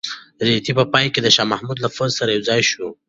[0.47, 2.87] رېدی په پای کې د شاه محمود له پوځ سره یوځای شو.